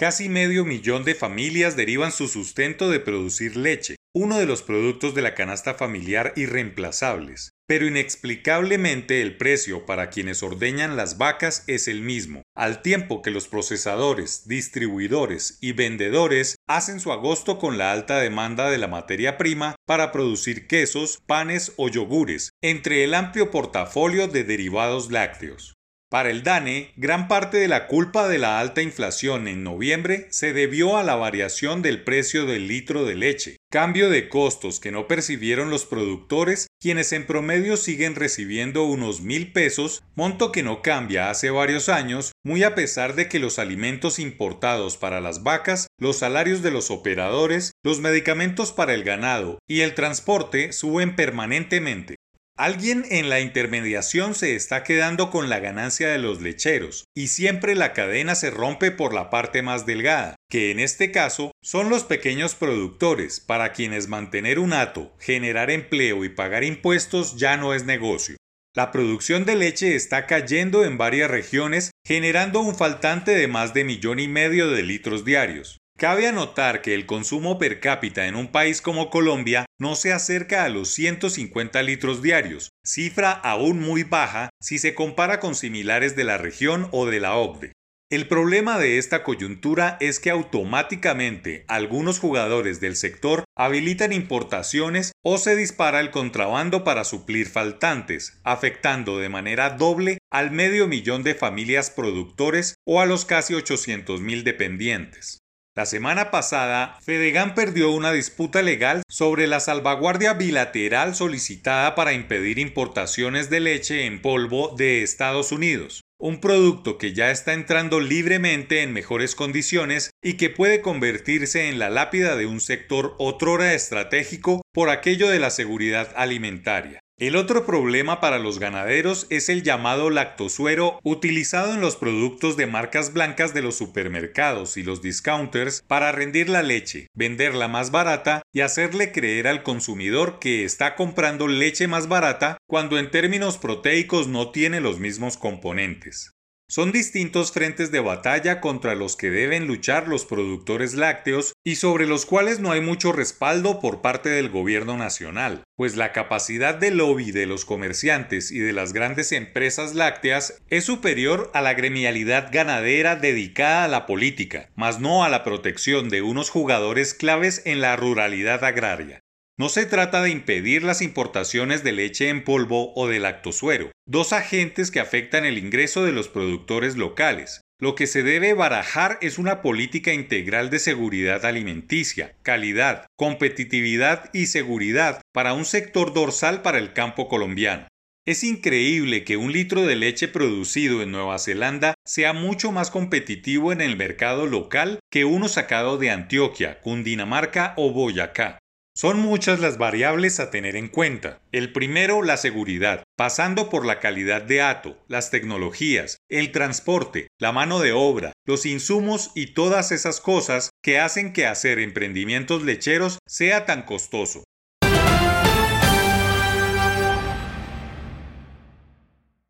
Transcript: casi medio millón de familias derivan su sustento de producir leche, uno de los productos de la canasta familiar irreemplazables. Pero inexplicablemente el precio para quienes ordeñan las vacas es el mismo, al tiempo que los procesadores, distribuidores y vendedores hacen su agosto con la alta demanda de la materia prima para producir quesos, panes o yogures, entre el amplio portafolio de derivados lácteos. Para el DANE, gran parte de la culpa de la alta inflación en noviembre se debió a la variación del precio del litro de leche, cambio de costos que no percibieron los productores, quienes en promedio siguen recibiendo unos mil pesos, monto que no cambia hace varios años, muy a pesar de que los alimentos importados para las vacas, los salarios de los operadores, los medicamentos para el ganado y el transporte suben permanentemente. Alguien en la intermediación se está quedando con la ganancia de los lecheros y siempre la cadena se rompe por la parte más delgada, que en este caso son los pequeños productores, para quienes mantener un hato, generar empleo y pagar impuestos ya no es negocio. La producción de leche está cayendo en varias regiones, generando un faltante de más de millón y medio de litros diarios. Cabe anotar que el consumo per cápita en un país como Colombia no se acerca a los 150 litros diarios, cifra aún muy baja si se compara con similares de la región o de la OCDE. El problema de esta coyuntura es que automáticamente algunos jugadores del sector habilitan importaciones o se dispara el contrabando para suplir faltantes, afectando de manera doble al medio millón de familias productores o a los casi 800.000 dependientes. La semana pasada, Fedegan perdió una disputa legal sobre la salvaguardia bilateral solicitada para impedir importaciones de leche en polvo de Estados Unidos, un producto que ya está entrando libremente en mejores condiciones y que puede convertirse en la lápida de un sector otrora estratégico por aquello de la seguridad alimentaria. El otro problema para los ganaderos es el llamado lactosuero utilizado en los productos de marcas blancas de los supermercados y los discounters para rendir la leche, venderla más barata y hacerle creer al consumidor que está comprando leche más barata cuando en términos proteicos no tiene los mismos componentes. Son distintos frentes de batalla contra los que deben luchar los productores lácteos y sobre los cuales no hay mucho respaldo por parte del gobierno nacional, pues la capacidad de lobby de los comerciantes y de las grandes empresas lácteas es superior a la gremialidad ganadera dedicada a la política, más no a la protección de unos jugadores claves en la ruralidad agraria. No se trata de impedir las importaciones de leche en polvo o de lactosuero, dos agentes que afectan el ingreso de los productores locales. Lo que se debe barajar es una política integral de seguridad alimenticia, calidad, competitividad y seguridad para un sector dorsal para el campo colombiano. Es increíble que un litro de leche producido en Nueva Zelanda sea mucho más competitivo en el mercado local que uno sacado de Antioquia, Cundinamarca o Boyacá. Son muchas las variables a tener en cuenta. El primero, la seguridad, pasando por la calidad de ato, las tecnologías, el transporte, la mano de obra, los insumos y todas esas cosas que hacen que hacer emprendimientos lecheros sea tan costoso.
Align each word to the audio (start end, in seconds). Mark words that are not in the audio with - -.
casi 0.00 0.30
medio 0.30 0.64
millón 0.64 1.04
de 1.04 1.14
familias 1.14 1.76
derivan 1.76 2.10
su 2.10 2.26
sustento 2.26 2.88
de 2.88 3.00
producir 3.00 3.54
leche, 3.54 3.96
uno 4.14 4.38
de 4.38 4.46
los 4.46 4.62
productos 4.62 5.14
de 5.14 5.20
la 5.20 5.34
canasta 5.34 5.74
familiar 5.74 6.32
irreemplazables. 6.36 7.50
Pero 7.68 7.86
inexplicablemente 7.86 9.20
el 9.20 9.36
precio 9.36 9.84
para 9.84 10.08
quienes 10.08 10.42
ordeñan 10.42 10.96
las 10.96 11.18
vacas 11.18 11.64
es 11.66 11.86
el 11.86 12.00
mismo, 12.00 12.40
al 12.56 12.80
tiempo 12.80 13.20
que 13.20 13.30
los 13.30 13.46
procesadores, 13.46 14.48
distribuidores 14.48 15.58
y 15.60 15.72
vendedores 15.72 16.56
hacen 16.66 16.98
su 16.98 17.12
agosto 17.12 17.58
con 17.58 17.76
la 17.76 17.92
alta 17.92 18.20
demanda 18.20 18.70
de 18.70 18.78
la 18.78 18.88
materia 18.88 19.36
prima 19.36 19.76
para 19.86 20.12
producir 20.12 20.66
quesos, 20.66 21.18
panes 21.26 21.74
o 21.76 21.90
yogures, 21.90 22.52
entre 22.62 23.04
el 23.04 23.12
amplio 23.12 23.50
portafolio 23.50 24.28
de 24.28 24.44
derivados 24.44 25.10
lácteos. 25.10 25.74
Para 26.10 26.30
el 26.30 26.42
DANE, 26.42 26.90
gran 26.96 27.28
parte 27.28 27.58
de 27.58 27.68
la 27.68 27.86
culpa 27.86 28.26
de 28.26 28.38
la 28.38 28.58
alta 28.58 28.82
inflación 28.82 29.46
en 29.46 29.62
noviembre 29.62 30.26
se 30.30 30.52
debió 30.52 30.96
a 30.96 31.04
la 31.04 31.14
variación 31.14 31.82
del 31.82 32.02
precio 32.02 32.46
del 32.46 32.66
litro 32.66 33.04
de 33.04 33.14
leche, 33.14 33.58
cambio 33.70 34.10
de 34.10 34.28
costos 34.28 34.80
que 34.80 34.90
no 34.90 35.06
percibieron 35.06 35.70
los 35.70 35.86
productores, 35.86 36.66
quienes 36.80 37.12
en 37.12 37.26
promedio 37.26 37.76
siguen 37.76 38.16
recibiendo 38.16 38.82
unos 38.82 39.20
mil 39.20 39.52
pesos, 39.52 40.02
monto 40.16 40.50
que 40.50 40.64
no 40.64 40.82
cambia 40.82 41.30
hace 41.30 41.50
varios 41.50 41.88
años, 41.88 42.32
muy 42.44 42.64
a 42.64 42.74
pesar 42.74 43.14
de 43.14 43.28
que 43.28 43.38
los 43.38 43.60
alimentos 43.60 44.18
importados 44.18 44.96
para 44.96 45.20
las 45.20 45.44
vacas, 45.44 45.86
los 45.96 46.18
salarios 46.18 46.60
de 46.60 46.72
los 46.72 46.90
operadores, 46.90 47.70
los 47.84 48.00
medicamentos 48.00 48.72
para 48.72 48.94
el 48.94 49.04
ganado 49.04 49.60
y 49.68 49.82
el 49.82 49.94
transporte 49.94 50.72
suben 50.72 51.14
permanentemente. 51.14 52.16
Alguien 52.60 53.06
en 53.08 53.30
la 53.30 53.40
intermediación 53.40 54.34
se 54.34 54.54
está 54.54 54.84
quedando 54.84 55.30
con 55.30 55.48
la 55.48 55.60
ganancia 55.60 56.10
de 56.10 56.18
los 56.18 56.42
lecheros 56.42 57.06
y 57.16 57.28
siempre 57.28 57.74
la 57.74 57.94
cadena 57.94 58.34
se 58.34 58.50
rompe 58.50 58.90
por 58.90 59.14
la 59.14 59.30
parte 59.30 59.62
más 59.62 59.86
delgada, 59.86 60.36
que 60.50 60.70
en 60.70 60.78
este 60.78 61.10
caso 61.10 61.52
son 61.62 61.88
los 61.88 62.04
pequeños 62.04 62.54
productores, 62.54 63.40
para 63.40 63.72
quienes 63.72 64.08
mantener 64.08 64.58
un 64.58 64.74
hato, 64.74 65.16
generar 65.18 65.70
empleo 65.70 66.22
y 66.22 66.28
pagar 66.28 66.62
impuestos 66.62 67.38
ya 67.38 67.56
no 67.56 67.72
es 67.72 67.86
negocio. 67.86 68.36
La 68.76 68.92
producción 68.92 69.46
de 69.46 69.56
leche 69.56 69.96
está 69.96 70.26
cayendo 70.26 70.84
en 70.84 70.98
varias 70.98 71.30
regiones, 71.30 71.92
generando 72.06 72.60
un 72.60 72.76
faltante 72.76 73.30
de 73.30 73.48
más 73.48 73.72
de 73.72 73.84
millón 73.84 74.20
y 74.20 74.28
medio 74.28 74.70
de 74.70 74.82
litros 74.82 75.24
diarios. 75.24 75.79
Cabe 76.00 76.26
anotar 76.26 76.80
que 76.80 76.94
el 76.94 77.04
consumo 77.04 77.58
per 77.58 77.78
cápita 77.78 78.26
en 78.26 78.34
un 78.34 78.50
país 78.50 78.80
como 78.80 79.10
Colombia 79.10 79.66
no 79.78 79.96
se 79.96 80.14
acerca 80.14 80.64
a 80.64 80.70
los 80.70 80.88
150 80.94 81.82
litros 81.82 82.22
diarios, 82.22 82.70
cifra 82.82 83.32
aún 83.32 83.80
muy 83.80 84.04
baja 84.04 84.48
si 84.62 84.78
se 84.78 84.94
compara 84.94 85.40
con 85.40 85.54
similares 85.54 86.16
de 86.16 86.24
la 86.24 86.38
región 86.38 86.88
o 86.92 87.04
de 87.04 87.20
la 87.20 87.36
OCDE. 87.36 87.72
El 88.10 88.28
problema 88.28 88.78
de 88.78 88.96
esta 88.96 89.22
coyuntura 89.22 89.98
es 90.00 90.20
que 90.20 90.30
automáticamente 90.30 91.66
algunos 91.68 92.18
jugadores 92.18 92.80
del 92.80 92.96
sector 92.96 93.44
habilitan 93.54 94.14
importaciones 94.14 95.12
o 95.22 95.36
se 95.36 95.54
dispara 95.54 96.00
el 96.00 96.10
contrabando 96.10 96.82
para 96.82 97.04
suplir 97.04 97.46
faltantes, 97.46 98.40
afectando 98.42 99.18
de 99.18 99.28
manera 99.28 99.68
doble 99.68 100.16
al 100.32 100.50
medio 100.50 100.88
millón 100.88 101.24
de 101.24 101.34
familias 101.34 101.90
productores 101.90 102.76
o 102.86 103.02
a 103.02 103.06
los 103.06 103.26
casi 103.26 103.52
800.000 103.52 104.44
dependientes. 104.44 105.40
La 105.76 105.86
semana 105.86 106.32
pasada, 106.32 106.98
Fedegan 107.00 107.54
perdió 107.54 107.92
una 107.92 108.10
disputa 108.10 108.60
legal 108.60 109.02
sobre 109.08 109.46
la 109.46 109.60
salvaguardia 109.60 110.32
bilateral 110.32 111.14
solicitada 111.14 111.94
para 111.94 112.12
impedir 112.12 112.58
importaciones 112.58 113.50
de 113.50 113.60
leche 113.60 114.04
en 114.04 114.20
polvo 114.20 114.74
de 114.76 115.04
Estados 115.04 115.52
Unidos, 115.52 116.02
un 116.18 116.40
producto 116.40 116.98
que 116.98 117.12
ya 117.12 117.30
está 117.30 117.52
entrando 117.52 118.00
libremente 118.00 118.82
en 118.82 118.92
mejores 118.92 119.36
condiciones 119.36 120.10
y 120.20 120.32
que 120.32 120.50
puede 120.50 120.80
convertirse 120.80 121.68
en 121.68 121.78
la 121.78 121.88
lápida 121.88 122.34
de 122.34 122.46
un 122.46 122.60
sector 122.60 123.14
otrora 123.18 123.72
estratégico 123.72 124.62
por 124.72 124.90
aquello 124.90 125.28
de 125.28 125.38
la 125.38 125.50
seguridad 125.50 126.12
alimentaria. 126.16 126.98
El 127.20 127.36
otro 127.36 127.66
problema 127.66 128.18
para 128.18 128.38
los 128.38 128.58
ganaderos 128.58 129.26
es 129.28 129.50
el 129.50 129.62
llamado 129.62 130.08
lactosuero 130.08 130.98
utilizado 131.02 131.74
en 131.74 131.82
los 131.82 131.96
productos 131.96 132.56
de 132.56 132.66
marcas 132.66 133.12
blancas 133.12 133.52
de 133.52 133.60
los 133.60 133.74
supermercados 133.74 134.78
y 134.78 134.82
los 134.82 135.02
discounters 135.02 135.82
para 135.86 136.12
rendir 136.12 136.48
la 136.48 136.62
leche, 136.62 137.08
venderla 137.14 137.68
más 137.68 137.90
barata 137.90 138.40
y 138.54 138.62
hacerle 138.62 139.12
creer 139.12 139.48
al 139.48 139.62
consumidor 139.62 140.38
que 140.38 140.64
está 140.64 140.96
comprando 140.96 141.46
leche 141.46 141.88
más 141.88 142.08
barata 142.08 142.56
cuando 142.66 142.98
en 142.98 143.10
términos 143.10 143.58
proteicos 143.58 144.26
no 144.26 144.50
tiene 144.50 144.80
los 144.80 144.98
mismos 144.98 145.36
componentes. 145.36 146.32
Son 146.70 146.92
distintos 146.92 147.50
frentes 147.50 147.90
de 147.90 147.98
batalla 147.98 148.60
contra 148.60 148.94
los 148.94 149.16
que 149.16 149.28
deben 149.28 149.66
luchar 149.66 150.06
los 150.06 150.24
productores 150.24 150.94
lácteos 150.94 151.52
y 151.64 151.74
sobre 151.74 152.06
los 152.06 152.26
cuales 152.26 152.60
no 152.60 152.70
hay 152.70 152.80
mucho 152.80 153.10
respaldo 153.10 153.80
por 153.80 154.02
parte 154.02 154.28
del 154.28 154.50
gobierno 154.50 154.96
nacional, 154.96 155.64
pues 155.74 155.96
la 155.96 156.12
capacidad 156.12 156.76
de 156.76 156.92
lobby 156.92 157.32
de 157.32 157.46
los 157.46 157.64
comerciantes 157.64 158.52
y 158.52 158.60
de 158.60 158.72
las 158.72 158.92
grandes 158.92 159.32
empresas 159.32 159.96
lácteas 159.96 160.62
es 160.68 160.84
superior 160.84 161.50
a 161.54 161.60
la 161.60 161.74
gremialidad 161.74 162.50
ganadera 162.52 163.16
dedicada 163.16 163.82
a 163.82 163.88
la 163.88 164.06
política, 164.06 164.70
más 164.76 165.00
no 165.00 165.24
a 165.24 165.28
la 165.28 165.42
protección 165.42 166.08
de 166.08 166.22
unos 166.22 166.50
jugadores 166.50 167.14
claves 167.14 167.62
en 167.64 167.80
la 167.80 167.96
ruralidad 167.96 168.62
agraria. 168.62 169.24
No 169.60 169.68
se 169.68 169.84
trata 169.84 170.22
de 170.22 170.30
impedir 170.30 170.84
las 170.84 171.02
importaciones 171.02 171.84
de 171.84 171.92
leche 171.92 172.30
en 172.30 172.44
polvo 172.44 172.94
o 172.94 173.08
de 173.08 173.18
lactosuero, 173.18 173.90
dos 174.06 174.32
agentes 174.32 174.90
que 174.90 175.00
afectan 175.00 175.44
el 175.44 175.58
ingreso 175.58 176.02
de 176.02 176.12
los 176.12 176.28
productores 176.28 176.96
locales. 176.96 177.60
Lo 177.78 177.94
que 177.94 178.06
se 178.06 178.22
debe 178.22 178.54
barajar 178.54 179.18
es 179.20 179.36
una 179.36 179.60
política 179.60 180.14
integral 180.14 180.70
de 180.70 180.78
seguridad 180.78 181.44
alimenticia, 181.44 182.36
calidad, 182.40 183.04
competitividad 183.18 184.30
y 184.32 184.46
seguridad 184.46 185.20
para 185.30 185.52
un 185.52 185.66
sector 185.66 186.14
dorsal 186.14 186.62
para 186.62 186.78
el 186.78 186.94
campo 186.94 187.28
colombiano. 187.28 187.86
Es 188.26 188.44
increíble 188.44 189.24
que 189.24 189.36
un 189.36 189.52
litro 189.52 189.82
de 189.82 189.96
leche 189.96 190.28
producido 190.28 191.02
en 191.02 191.12
Nueva 191.12 191.38
Zelanda 191.38 191.92
sea 192.06 192.32
mucho 192.32 192.72
más 192.72 192.90
competitivo 192.90 193.72
en 193.72 193.82
el 193.82 193.98
mercado 193.98 194.46
local 194.46 195.00
que 195.10 195.26
uno 195.26 195.48
sacado 195.48 195.98
de 195.98 196.08
Antioquia, 196.08 196.80
Cundinamarca 196.80 197.74
o 197.76 197.92
Boyacá. 197.92 198.58
Son 199.00 199.18
muchas 199.18 199.60
las 199.60 199.78
variables 199.78 200.40
a 200.40 200.50
tener 200.50 200.76
en 200.76 200.88
cuenta. 200.88 201.40
El 201.52 201.72
primero, 201.72 202.22
la 202.22 202.36
seguridad, 202.36 203.02
pasando 203.16 203.70
por 203.70 203.86
la 203.86 203.98
calidad 203.98 204.42
de 204.42 204.60
ato, 204.60 204.98
las 205.08 205.30
tecnologías, 205.30 206.18
el 206.28 206.52
transporte, 206.52 207.28
la 207.38 207.50
mano 207.50 207.80
de 207.80 207.92
obra, 207.92 208.34
los 208.44 208.66
insumos 208.66 209.30
y 209.34 209.54
todas 209.54 209.90
esas 209.90 210.20
cosas 210.20 210.68
que 210.82 211.00
hacen 211.00 211.32
que 211.32 211.46
hacer 211.46 211.78
emprendimientos 211.78 212.62
lecheros 212.62 213.20
sea 213.26 213.64
tan 213.64 213.84
costoso. 213.84 214.44